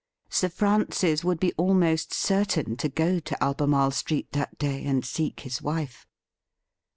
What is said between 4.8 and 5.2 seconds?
and